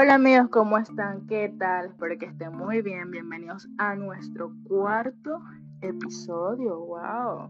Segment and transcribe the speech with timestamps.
[0.00, 1.26] Hola amigos, ¿cómo están?
[1.26, 1.88] ¿Qué tal?
[1.88, 3.10] Espero que estén muy bien.
[3.10, 5.42] Bienvenidos a nuestro cuarto
[5.82, 6.78] episodio.
[6.78, 7.46] ¡Wow!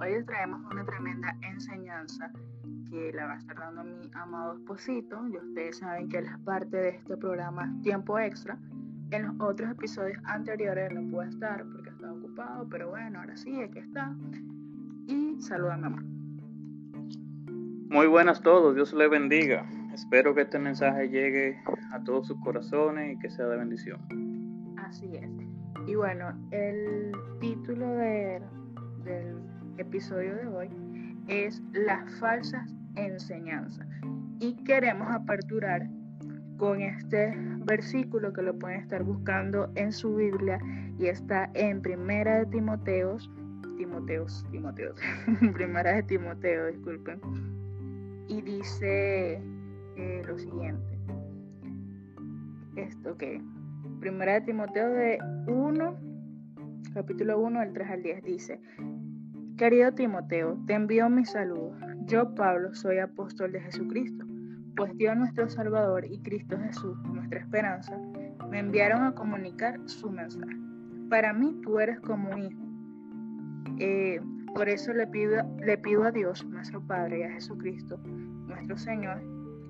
[0.00, 2.32] Hoy les traemos una tremenda enseñanza
[2.88, 5.28] que la va a estar dando mi amado esposito.
[5.28, 8.56] Y ustedes saben que él es parte de este programa Tiempo Extra.
[9.10, 13.60] En los otros episodios anteriores no puede estar porque estaba ocupado, pero bueno, ahora sí,
[13.60, 14.10] aquí está.
[15.06, 16.02] Y saludame, amor.
[17.90, 19.66] Muy buenas todos, Dios les bendiga.
[19.94, 21.56] Espero que este mensaje llegue
[21.92, 24.00] a todos sus corazones y que sea de bendición.
[24.76, 25.30] Así es.
[25.86, 28.42] Y bueno, el título del
[29.78, 30.68] episodio de hoy
[31.28, 33.86] es Las falsas enseñanzas.
[34.40, 35.88] Y queremos aperturar
[36.56, 37.32] con este
[37.64, 40.58] versículo que lo pueden estar buscando en su Biblia
[40.98, 43.30] y está en Primera de Timoteos,
[43.76, 45.00] Timoteos, Timoteos,
[45.54, 47.20] Primera de Timoteo, disculpen.
[48.26, 49.40] Y dice
[49.96, 50.98] lo siguiente.
[52.76, 53.40] Esto que
[54.00, 55.96] Primera de Timoteo de 1,
[56.92, 58.60] capítulo 1, del 3 al 10 dice,
[59.56, 61.76] Querido Timoteo, te envío mi saludo.
[62.06, 64.26] Yo, Pablo, soy apóstol de Jesucristo,
[64.76, 67.96] pues Dios nuestro Salvador y Cristo Jesús, nuestra esperanza,
[68.50, 70.56] me enviaron a comunicar su mensaje.
[71.08, 72.60] Para mí tú eres como un hijo.
[73.78, 74.20] Eh,
[74.54, 79.22] por eso le pido, le pido a Dios, nuestro Padre, y a Jesucristo, nuestro Señor,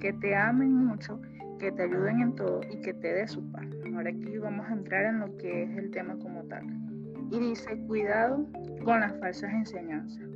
[0.04, 1.18] que te amen mucho,
[1.58, 3.64] que te ayuden en todo y que te dé su paz.
[3.94, 6.62] Ahora aquí vamos a entrar en lo que es el tema como tal.
[7.30, 8.46] Y dice, cuidado
[8.84, 10.28] con las falsas enseñanzas.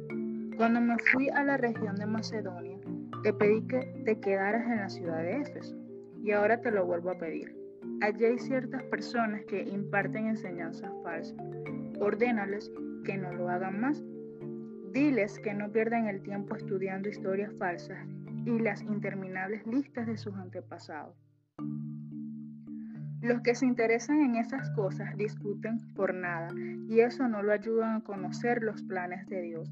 [0.56, 2.78] Cuando me fui a la región de Macedonia,
[3.22, 5.76] te pedí que te quedaras en la ciudad de Éfeso.
[6.24, 7.54] Y ahora te lo vuelvo a pedir.
[8.00, 11.36] Allí hay ciertas personas que imparten enseñanzas falsas.
[12.00, 12.72] Ordénales
[13.04, 14.02] que no lo hagan más.
[14.92, 17.98] Diles que no pierdan el tiempo estudiando historias falsas
[18.48, 21.14] y las interminables listas de sus antepasados.
[23.20, 26.48] Los que se interesan en esas cosas discuten por nada
[26.88, 29.70] y eso no lo ayudan a conocer los planes de Dios.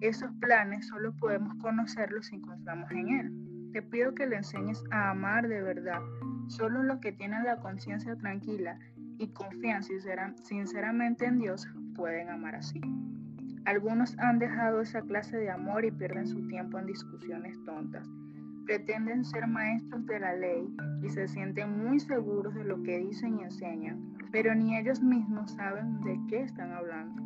[0.00, 3.70] Esos planes solo podemos conocerlos si confiamos en Él.
[3.72, 6.00] Te pido que le enseñes a amar de verdad.
[6.48, 8.78] Solo los que tienen la conciencia tranquila
[9.18, 12.80] y confían sinceramente en Dios pueden amar así.
[13.66, 18.08] Algunos han dejado esa clase de amor y pierden su tiempo en discusiones tontas.
[18.64, 20.72] Pretenden ser maestros de la ley
[21.02, 25.50] y se sienten muy seguros de lo que dicen y enseñan, pero ni ellos mismos
[25.54, 27.20] saben de qué están hablando.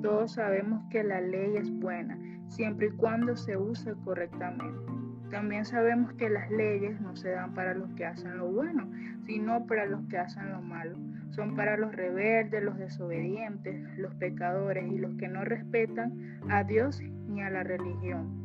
[0.00, 4.92] Todos sabemos que la ley es buena, siempre y cuando se use correctamente.
[5.32, 8.88] También sabemos que las leyes no se dan para los que hacen lo bueno,
[9.22, 10.96] sino para los que hacen lo malo
[11.30, 17.00] son para los rebeldes, los desobedientes, los pecadores y los que no respetan a Dios
[17.28, 18.40] ni a la religión.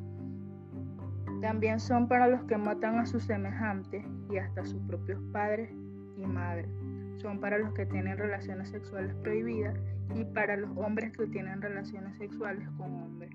[1.41, 5.69] También son para los que matan a sus semejantes y hasta a sus propios padres
[6.17, 6.69] y madres.
[7.17, 9.75] Son para los que tienen relaciones sexuales prohibidas
[10.13, 13.31] y para los hombres que tienen relaciones sexuales con hombres.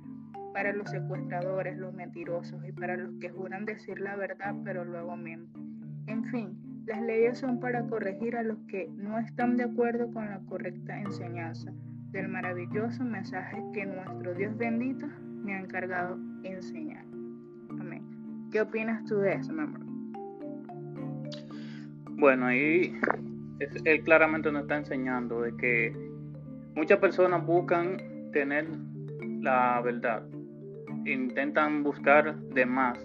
[0.53, 5.17] Para los secuestradores, los mentirosos y para los que juran decir la verdad pero luego
[5.17, 6.05] mienten.
[6.07, 10.27] En fin, las leyes son para corregir a los que no están de acuerdo con
[10.27, 11.73] la correcta enseñanza
[12.11, 15.07] del maravilloso mensaje que nuestro Dios bendito
[15.45, 17.05] me ha encargado enseñar.
[17.79, 18.03] Amén.
[18.51, 19.81] ¿Qué opinas tú de eso, mi amor?
[22.19, 22.99] Bueno, ahí
[23.85, 25.95] él claramente nos está enseñando de que
[26.75, 27.99] muchas personas buscan
[28.33, 28.67] tener
[29.41, 30.27] la verdad,
[31.05, 32.99] intentan buscar de más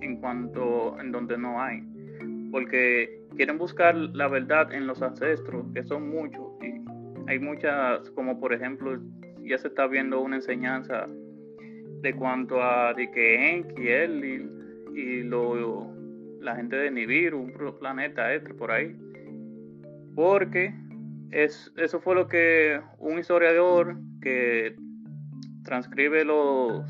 [0.00, 1.87] en cuanto en donde no hay
[2.50, 6.74] porque quieren buscar la verdad en los ancestros, que son muchos, y
[7.30, 8.98] hay muchas, como por ejemplo,
[9.44, 11.06] ya se está viendo una enseñanza
[12.02, 14.24] de cuanto a de que Enki, él
[14.94, 15.92] y, lo,
[16.40, 18.96] la gente de Nibiru, un planeta este por ahí,
[20.14, 20.74] porque
[21.30, 24.74] es, eso fue lo que un historiador que
[25.64, 26.84] transcribe los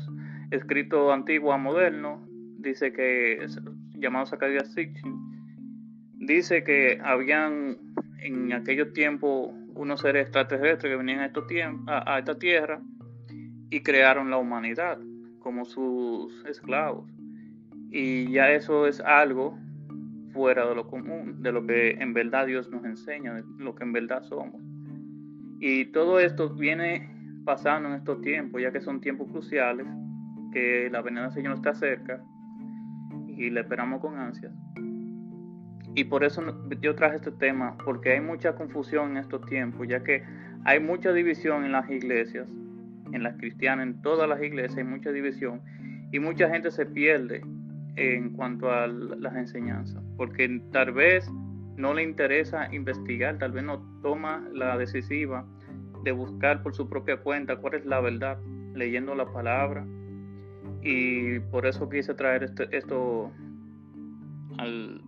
[0.51, 2.21] escritos antiguos a modernos
[2.57, 3.45] dice que
[3.99, 5.18] llamado Zacarias Sitchin
[6.29, 7.77] dice que habían
[8.21, 11.45] en aquellos tiempos unos seres extraterrestres que venían a, estos
[11.87, 12.81] a, a esta tierra
[13.71, 14.99] y crearon la humanidad
[15.39, 17.09] como sus esclavos.
[17.91, 19.57] Y ya eso es algo
[20.31, 23.83] fuera de lo común, de lo que en verdad Dios nos enseña, de lo que
[23.83, 24.61] en verdad somos.
[25.59, 27.09] Y todo esto viene
[27.43, 29.87] pasando en estos tiempos, ya que son tiempos cruciales,
[30.53, 32.23] que la venida del Señor está cerca
[33.27, 34.53] y le esperamos con ansias.
[35.95, 36.43] Y por eso
[36.81, 40.23] yo traje este tema, porque hay mucha confusión en estos tiempos, ya que
[40.65, 42.49] hay mucha división en las iglesias,
[43.11, 45.61] en las cristianas, en todas las iglesias hay mucha división,
[46.11, 47.41] y mucha gente se pierde
[47.95, 51.29] en cuanto a las enseñanzas, porque tal vez
[51.75, 55.45] no le interesa investigar, tal vez no toma la decisiva
[56.03, 58.37] de buscar por su propia cuenta cuál es la verdad,
[58.73, 59.85] leyendo la palabra.
[60.81, 63.31] Y por eso quise traer este, esto
[64.57, 65.01] al,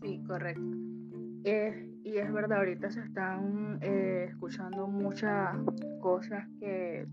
[0.00, 0.62] Sí, correcto.
[1.44, 5.56] Eh, y es verdad, ahorita se están eh, escuchando muchas
[6.00, 7.06] cosas que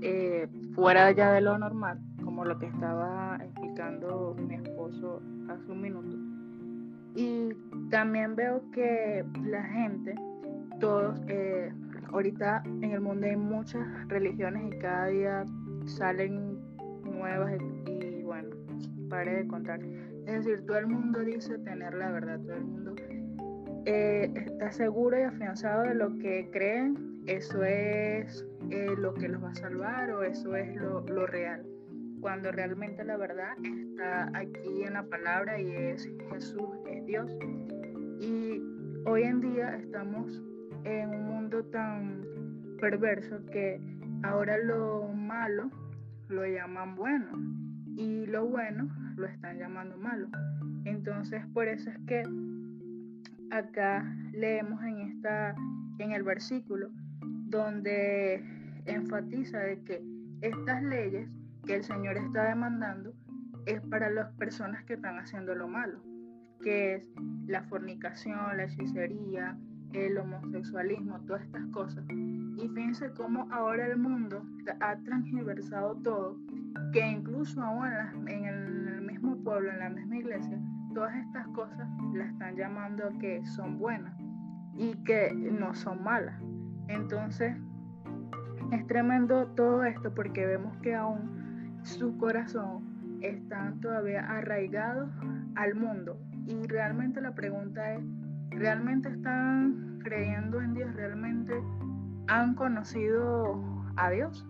[0.00, 5.80] eh, fuera ya de lo normal, como lo que estaba explicando mi esposo hace un
[5.80, 6.16] minuto.
[7.14, 7.50] Y
[7.90, 10.14] también veo que la gente
[10.80, 11.72] todos, eh,
[12.12, 15.44] ahorita en el mundo hay muchas religiones y cada día
[15.84, 16.58] salen
[17.04, 17.52] nuevas
[17.86, 18.48] y, bueno,
[19.08, 19.80] pare de contar.
[20.26, 22.94] Es decir, todo el mundo dice tener la verdad, todo el mundo
[23.84, 29.42] eh, está seguro y afianzado de lo que creen, eso es eh, lo que los
[29.42, 31.66] va a salvar o eso es lo, lo real.
[32.20, 37.36] Cuando realmente la verdad está aquí en la palabra y es Jesús, es Dios.
[38.20, 38.62] Y
[39.04, 40.40] hoy en día estamos
[40.84, 42.24] en un mundo tan
[42.80, 43.80] perverso que
[44.22, 45.70] ahora lo malo
[46.28, 47.32] lo llaman bueno
[47.96, 50.28] y lo bueno lo están llamando malo.
[50.84, 52.22] Entonces por eso es que
[53.50, 55.54] acá leemos en esta
[55.98, 58.42] en el versículo donde
[58.86, 60.02] enfatiza de que
[60.40, 61.30] estas leyes
[61.66, 63.14] que el Señor está demandando
[63.66, 66.02] es para las personas que están haciendo lo malo,
[66.62, 67.08] que es
[67.46, 69.56] la fornicación, la hechicería,
[69.92, 72.04] el homosexualismo, todas estas cosas.
[72.08, 74.44] Y fíjense cómo ahora el mundo
[74.80, 76.38] ha transversado todo,
[76.92, 80.58] que incluso aún en, el mismo pueblo, en la misma iglesia,
[80.94, 84.14] todas estas cosas las están llamando que son buenas
[84.74, 86.40] y que no son malas.
[86.88, 87.56] Entonces,
[88.72, 95.10] es tremendo todo esto porque vemos que aún su corazón están todavía arraigados
[95.56, 96.18] al mundo.
[96.46, 98.02] Y realmente la pregunta es,
[98.50, 101.54] realmente están creyendo en Dios, realmente
[102.28, 103.62] han conocido
[103.96, 104.46] a Dios.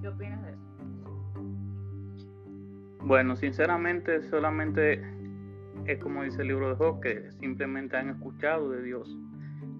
[0.00, 0.59] ¿Qué opinas de eso?
[3.02, 5.02] Bueno, sinceramente solamente
[5.86, 9.16] es como dice el libro de Job, que simplemente han escuchado de Dios.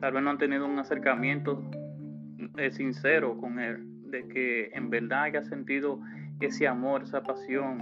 [0.01, 1.63] Tal vez no han tenido un acercamiento
[2.57, 6.01] eh, sincero con Él, de que en verdad haya sentido
[6.41, 7.79] ese amor, esa pasión,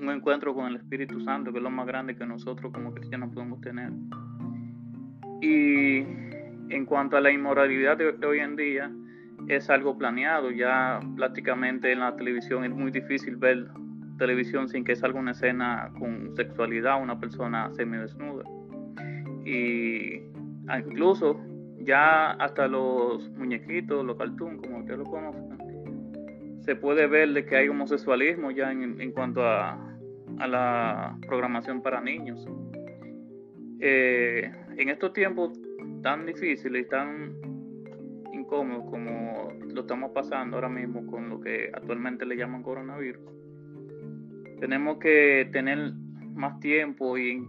[0.00, 3.32] un encuentro con el Espíritu Santo, que es lo más grande que nosotros como cristianos
[3.32, 3.92] podemos tener.
[5.40, 5.98] Y
[6.70, 8.90] en cuanto a la inmoralidad de, hoy en día,
[9.46, 10.50] es algo planeado.
[10.50, 13.68] Ya prácticamente en la televisión es muy difícil ver
[14.18, 18.44] televisión sin que salga una escena con sexualidad, una persona semidesnuda.
[19.44, 20.22] Y
[20.78, 21.40] incluso
[21.80, 25.58] ya hasta los muñequitos, los cartoons, como ustedes lo conocen,
[26.60, 29.78] se puede ver de que hay homosexualismo ya en, cuanto a,
[30.36, 32.46] la programación para niños.
[33.80, 35.58] Eh, en estos tiempos
[36.02, 37.36] tan difíciles y tan
[38.32, 43.22] incómodos como lo estamos pasando ahora mismo con lo que actualmente le llaman coronavirus,
[44.60, 45.92] tenemos que tener
[46.34, 47.44] más tiempo y,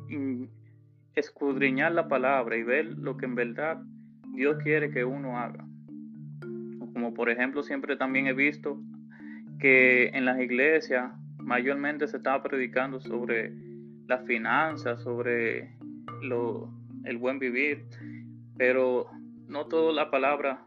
[1.15, 3.81] escudriñar la palabra y ver lo que en verdad
[4.35, 5.65] Dios quiere que uno haga.
[6.39, 8.81] Como por ejemplo siempre también he visto
[9.59, 13.51] que en las iglesias mayormente se estaba predicando sobre
[14.07, 15.75] las finanzas, sobre
[16.21, 16.71] lo,
[17.03, 17.83] el buen vivir,
[18.57, 19.07] pero
[19.49, 20.63] no toda la palabra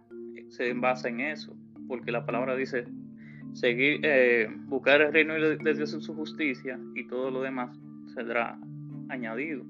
[0.49, 1.57] se basa en eso,
[1.89, 2.85] porque la palabra dice
[3.53, 7.79] seguir, eh, buscar el reino de Dios en su justicia y todo lo demás
[8.15, 8.59] será
[9.09, 9.65] añadido.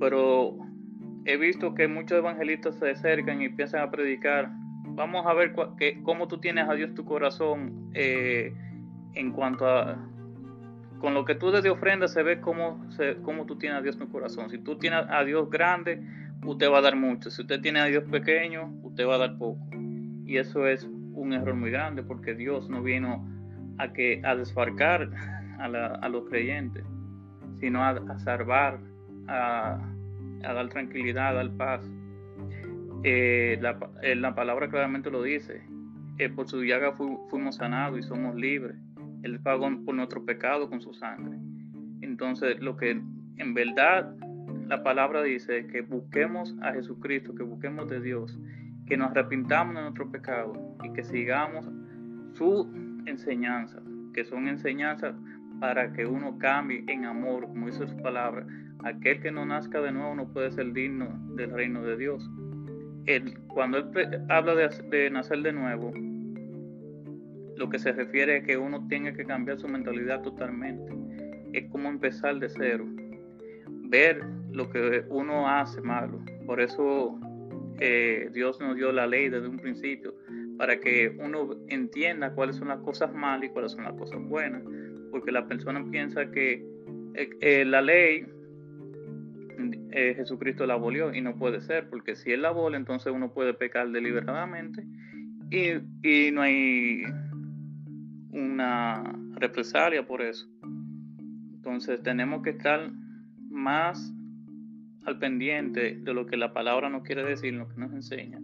[0.00, 0.58] Pero
[1.24, 4.50] he visto que muchos evangelistas se acercan y empiezan a predicar.
[4.94, 5.54] Vamos a ver
[6.02, 8.52] cómo tú tienes a Dios tu corazón eh,
[9.14, 10.08] en cuanto a
[11.02, 13.98] con lo que tú desde ofrenda se ve cómo, se, cómo tú tienes a Dios
[13.98, 14.48] tu corazón.
[14.50, 16.00] Si tú tienes a Dios grande,
[16.46, 17.28] usted va a dar mucho.
[17.28, 19.58] Si usted tiene a Dios pequeño, usted va a dar poco.
[20.24, 23.26] Y eso es un error muy grande porque Dios no vino
[23.78, 25.10] a, que, a desfarcar
[25.58, 26.84] a, los creyentes,
[27.60, 28.80] sino a, salvar,
[29.28, 29.78] a,
[30.42, 31.90] dar tranquilidad, a dar paz.
[33.04, 35.62] Eh, la, eh, la, palabra claramente lo dice.
[36.18, 38.76] Eh, por su llaga fuimos sanados y somos libres.
[39.22, 41.38] Él pagó por nuestro pecado con su sangre.
[42.00, 44.14] Entonces, lo que en verdad
[44.66, 48.38] la palabra dice que busquemos a Jesucristo, que busquemos de Dios,
[48.92, 50.52] que nos arrepintamos de nuestro pecado
[50.84, 51.66] y que sigamos
[52.34, 52.70] su
[53.06, 53.80] enseñanza,
[54.12, 55.14] que son enseñanzas
[55.60, 58.46] para que uno cambie en amor, como dice su palabra.
[58.84, 62.30] Aquel que no nazca de nuevo no puede ser digno del reino de Dios.
[63.48, 65.90] Cuando él habla de, de nacer de nuevo,
[67.56, 70.92] lo que se refiere a que uno tenga que cambiar su mentalidad totalmente.
[71.54, 72.84] Es como empezar de cero.
[73.88, 76.22] Ver lo que uno hace malo.
[76.44, 77.18] Por eso
[77.84, 80.14] eh, Dios nos dio la ley desde un principio,
[80.56, 84.62] para que uno entienda cuáles son las cosas malas y cuáles son las cosas buenas.
[85.10, 86.64] Porque la persona piensa que
[87.14, 88.26] eh, eh, la ley
[89.90, 93.52] Jesucristo la abolió y no puede ser, porque si Él la abola, entonces uno puede
[93.52, 94.86] pecar deliberadamente
[95.50, 97.02] y no hay
[98.30, 99.02] una
[99.34, 100.48] represalia por eso.
[101.56, 102.90] Entonces tenemos que estar
[103.50, 104.14] más
[105.04, 108.40] al pendiente de lo que la palabra nos quiere decir, lo que nos enseña,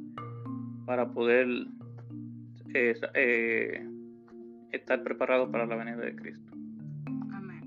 [0.87, 1.49] para poder
[2.75, 3.89] eh, eh,
[4.73, 6.53] estar preparado para la venida de Cristo.
[7.33, 7.63] Amén.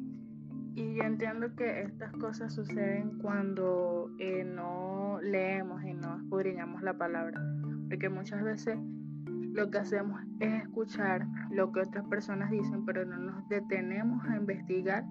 [0.75, 6.97] Y yo entiendo que estas cosas suceden cuando eh, no leemos y no escudriñamos la
[6.97, 7.41] palabra,
[7.89, 8.77] porque muchas veces
[9.53, 14.37] lo que hacemos es escuchar lo que otras personas dicen, pero no nos detenemos a
[14.37, 15.03] investigar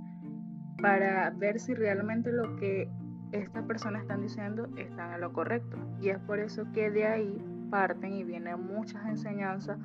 [0.81, 2.89] para ver si realmente lo que
[3.33, 5.77] estas personas están diciendo están en lo correcto.
[6.01, 9.79] Y es por eso que de ahí parten y vienen muchas enseñanzas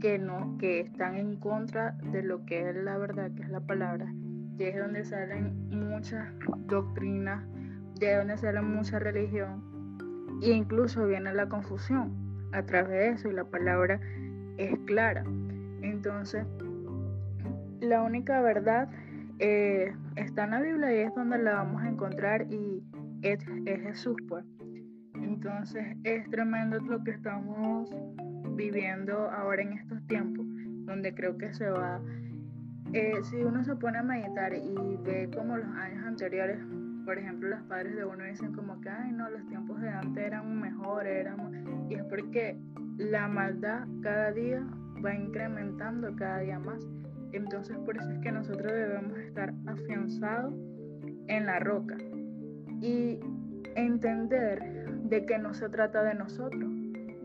[0.00, 3.60] que no que están en contra de lo que es la verdad, que es la
[3.60, 4.12] palabra.
[4.58, 6.28] Y es donde salen muchas
[6.66, 7.44] doctrinas,
[7.98, 9.62] de donde sale mucha religión
[10.42, 12.12] e incluso viene la confusión
[12.52, 14.00] a través de eso y la palabra
[14.56, 15.24] es clara.
[15.82, 16.44] Entonces,
[17.80, 18.88] la única verdad
[19.38, 22.77] eh, está en la Biblia y es donde la vamos a encontrar y
[23.22, 24.44] es, Jesús, pues.
[25.14, 27.90] Entonces, es tremendo lo que estamos
[28.56, 30.46] viviendo ahora en estos tiempos,
[30.86, 32.00] donde creo que se va,
[32.92, 36.58] eh, si uno se pone a meditar y ve como los años anteriores,
[37.04, 40.24] por ejemplo, los padres de uno dicen como que, ay, no, los tiempos de antes
[40.24, 41.86] eran mejores, eran...
[41.88, 42.56] y es porque
[42.96, 44.64] la maldad cada día
[45.04, 46.86] va incrementando cada día más.
[47.32, 50.54] Entonces, por eso es que nosotros debemos estar afianzados
[51.28, 51.96] en la roca
[52.80, 53.20] y
[53.74, 54.60] entender
[55.04, 56.70] de que no se trata de nosotros,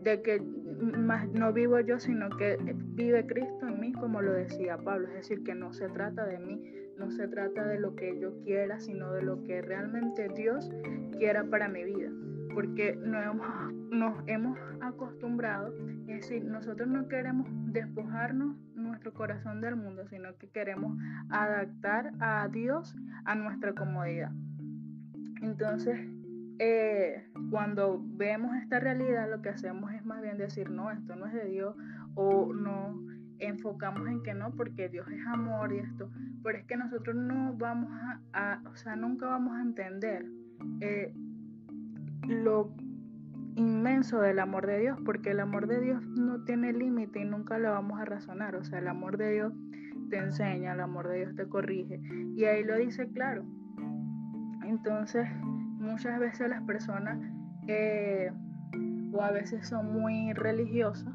[0.02, 0.40] de que
[0.80, 2.58] más no vivo yo, sino que
[2.94, 6.38] vive Cristo en mí, como lo decía Pablo, es decir, que no se trata de
[6.38, 6.62] mí,
[6.98, 10.70] no se trata de lo que yo quiera, sino de lo que realmente Dios
[11.18, 12.10] quiera para mi vida.
[12.54, 15.74] Porque nos hemos, nos hemos acostumbrado,
[16.06, 20.96] es decir, nosotros no queremos despojarnos nuestro corazón del mundo, sino que queremos
[21.30, 22.94] adaptar a Dios
[23.24, 24.30] a nuestra comodidad.
[25.44, 26.00] Entonces,
[26.58, 31.26] eh, cuando vemos esta realidad, lo que hacemos es más bien decir, no, esto no
[31.26, 31.76] es de Dios,
[32.14, 32.98] o no
[33.38, 36.08] enfocamos en que no, porque Dios es amor y esto,
[36.42, 37.90] pero es que nosotros no vamos
[38.32, 40.24] a, o sea, nunca vamos a entender
[40.80, 41.12] eh,
[42.26, 42.72] lo
[43.56, 47.58] inmenso del amor de Dios, porque el amor de Dios no tiene límite y nunca
[47.58, 49.52] lo vamos a razonar, o sea, el amor de Dios
[50.08, 52.00] te enseña, el amor de Dios te corrige,
[52.34, 53.44] y ahí lo dice claro.
[54.66, 55.28] Entonces,
[55.78, 57.18] muchas veces las personas,
[59.12, 61.14] o a veces son muy religiosas,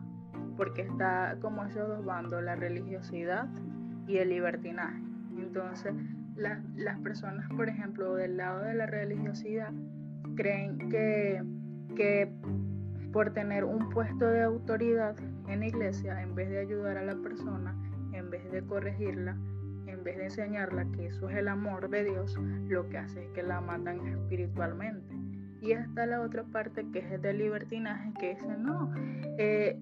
[0.55, 3.47] porque está como esos dos bandos, la religiosidad
[4.07, 5.01] y el libertinaje.
[5.37, 5.93] Entonces,
[6.35, 9.71] las personas, por ejemplo, del lado de la religiosidad,
[10.35, 11.43] creen que,
[11.95, 12.31] que
[13.11, 15.15] por tener un puesto de autoridad
[15.47, 17.75] en la iglesia, en vez de ayudar a la persona,
[18.13, 19.37] en vez de corregirla,
[19.99, 22.37] en vez de enseñarla que eso es el amor de Dios,
[22.69, 25.13] lo que hace es que la matan espiritualmente.
[25.61, 28.93] Y está la otra parte que es de libertinaje, que dice, no,
[29.37, 29.77] eh,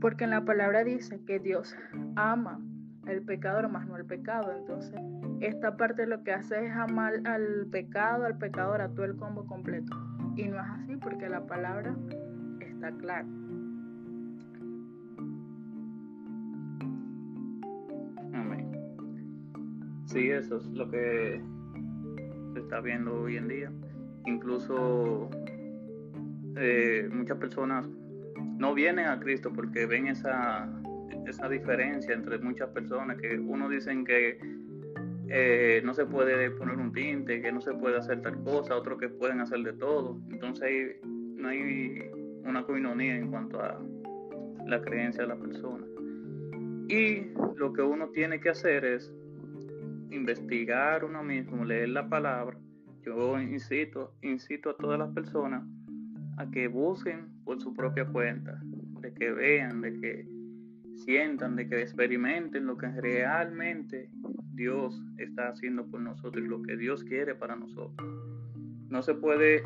[0.00, 1.76] porque en la palabra dice que Dios
[2.14, 2.60] ama
[3.08, 4.54] el pecador más no al pecado.
[4.56, 5.00] Entonces,
[5.40, 9.46] esta parte lo que hace es amar al pecado, al pecador, a todo el combo
[9.46, 9.96] completo.
[10.36, 11.96] Y no es así porque la palabra
[12.60, 13.26] está clara.
[20.16, 21.42] Sí, eso es lo que
[22.54, 23.70] se está viendo hoy en día.
[24.24, 25.28] Incluso
[26.56, 27.86] eh, muchas personas
[28.56, 30.72] no vienen a Cristo porque ven esa
[31.26, 34.38] esa diferencia entre muchas personas que uno dicen que
[35.28, 38.98] eh, no se puede poner un tinte, que no se puede hacer tal cosa, otros
[38.98, 40.18] que pueden hacer de todo.
[40.30, 42.10] Entonces no hay
[42.42, 43.78] una coinonía en cuanto a
[44.64, 45.84] la creencia de la persona.
[46.88, 49.12] Y lo que uno tiene que hacer es
[50.10, 52.58] investigar uno mismo, leer la palabra.
[53.04, 55.64] Yo incito, incito a todas las personas
[56.38, 58.60] a que busquen por su propia cuenta,
[59.00, 60.28] de que vean, de que
[60.96, 64.10] sientan, de que experimenten lo que realmente
[64.54, 68.06] Dios está haciendo por nosotros y lo que Dios quiere para nosotros.
[68.88, 69.62] No se puede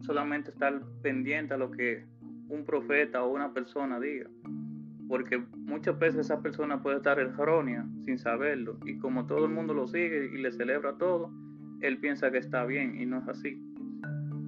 [0.00, 2.06] solamente estar pendiente a lo que
[2.48, 4.28] un profeta o una persona diga,
[5.08, 9.72] porque muchas veces esa persona puede estar errónea sin saberlo y como todo el mundo
[9.72, 11.32] lo sigue y le celebra todo,
[11.80, 13.62] él piensa que está bien y no es así.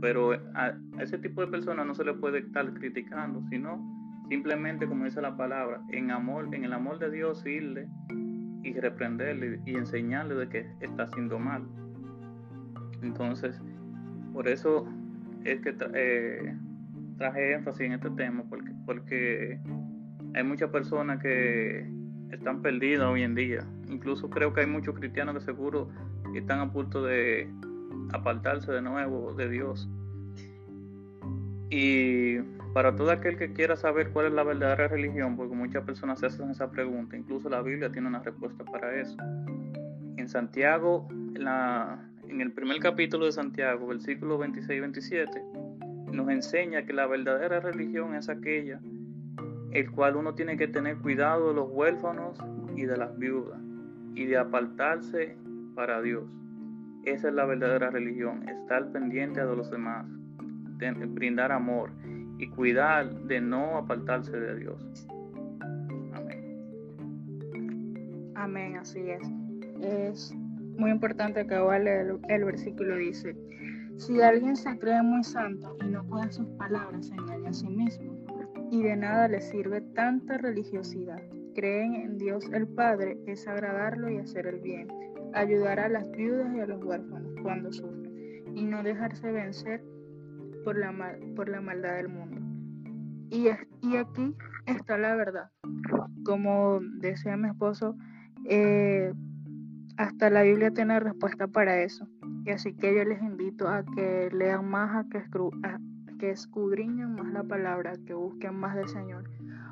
[0.01, 3.83] Pero a ese tipo de personas no se le puede estar criticando, sino
[4.29, 7.89] simplemente, como dice la palabra, en amor, en el amor de Dios, irle
[8.63, 11.67] y reprenderle y enseñarle de que está haciendo mal.
[13.03, 13.61] Entonces,
[14.33, 14.87] por eso
[15.45, 16.57] es que eh,
[17.19, 19.61] traje énfasis en este tema, porque, porque
[20.35, 21.87] hay muchas personas que
[22.31, 23.67] están perdidas hoy en día.
[23.89, 25.89] Incluso creo que hay muchos cristianos que seguro
[26.35, 27.49] están a punto de
[28.13, 29.89] apartarse de nuevo de Dios.
[31.71, 32.39] Y
[32.73, 36.27] para todo aquel que quiera saber cuál es la verdadera religión, porque muchas personas se
[36.27, 39.17] hacen esa pregunta, incluso la Biblia tiene una respuesta para eso.
[40.17, 41.47] En Santiago, en,
[42.29, 45.43] en el primer capítulo de Santiago, versículos 26 y 27,
[46.13, 48.81] nos enseña que la verdadera religión es aquella
[49.73, 52.39] el cual uno tiene que tener cuidado de los huérfanos
[52.77, 53.61] y de las viudas
[54.15, 55.37] y de apartarse
[55.75, 56.25] para Dios.
[57.05, 60.07] Esa es la verdadera religión, estar pendiente de los demás,
[61.15, 61.91] brindar amor
[62.39, 65.07] y cuidar de no apartarse de Dios.
[66.13, 66.63] Amén.
[68.35, 69.23] Amén, así es.
[69.81, 70.35] Es
[70.77, 73.37] muy importante que el, el versículo dice,
[73.97, 77.69] si alguien se cree muy santo y no puede sus palabras, se engaña a sí
[77.69, 78.20] mismo
[78.71, 81.21] y de nada le sirve tanta religiosidad.
[81.55, 84.89] Creen en Dios el Padre es agradarlo y hacer el bien,
[85.35, 88.11] ayudar a las viudas y a los huérfanos cuando sufren
[88.55, 89.83] y no dejarse vencer
[90.65, 90.93] por la,
[91.35, 92.41] por la maldad del mundo.
[93.31, 93.49] Y,
[93.83, 94.35] y aquí
[94.67, 95.51] está la verdad.
[96.25, 97.97] Como decía mi esposo,
[98.45, 99.13] eh,
[99.97, 102.09] hasta la Biblia tiene respuesta para eso.
[102.45, 105.79] Y así que yo les invito a que lean más, a que, a,
[106.21, 109.25] que escudriñen más la palabra, que busquen más del Señor,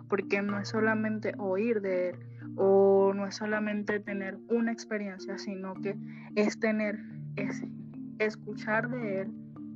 [0.09, 2.17] porque no es solamente oír de Él
[2.57, 5.95] o no es solamente tener una experiencia, sino que
[6.37, 6.99] es tener,
[7.37, 7.63] es
[8.19, 9.33] escuchar de Él,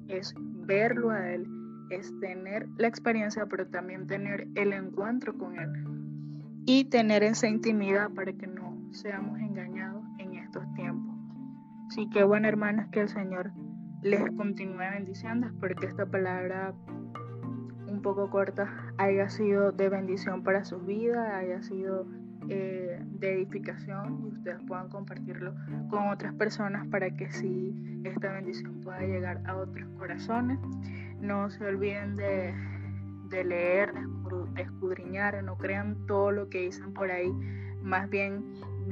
[0.08, 1.46] es verlo a Él,
[1.90, 5.70] es tener la experiencia, pero también tener el encuentro con Él
[6.64, 11.14] y tener esa intimidad para que no seamos engañados en estos tiempos.
[11.88, 13.52] Así que bueno, hermanas, que el Señor
[14.03, 15.47] les continúe bendiciendo.
[15.47, 16.75] Espero que esta palabra
[17.87, 22.07] un poco corta haya sido de bendición para sus vidas, haya sido
[22.49, 25.55] eh, de edificación y ustedes puedan compartirlo
[25.88, 30.59] con otras personas para que sí esta bendición pueda llegar a otros corazones.
[31.21, 32.53] No se olviden de,
[33.29, 33.93] de leer,
[34.55, 37.31] de escudriñar, no crean todo lo que dicen por ahí,
[37.83, 38.43] más bien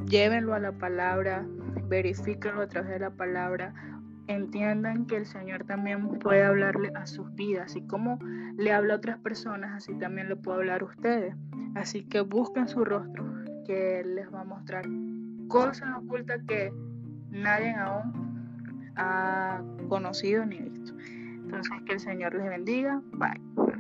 [0.07, 1.45] llévenlo a la palabra,
[1.89, 3.75] verifíquenlo a través de la palabra,
[4.35, 8.19] entiendan que el Señor también puede hablarle a sus vidas, así como
[8.57, 11.35] le habla a otras personas, así también le puede hablar a ustedes.
[11.75, 13.25] Así que busquen su rostro,
[13.67, 14.85] que Él les va a mostrar
[15.49, 16.73] cosas ocultas que
[17.31, 20.95] nadie aún ha conocido ni visto.
[20.99, 23.01] Entonces, que el Señor les bendiga.
[23.13, 23.80] Bye.